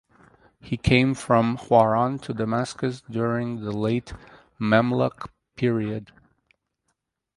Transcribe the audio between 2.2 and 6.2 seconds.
to Damascus during the late Mamluk period.